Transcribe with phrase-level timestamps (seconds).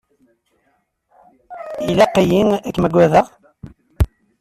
[1.91, 3.25] Ilaq-iyi ad kem-agadeɣ?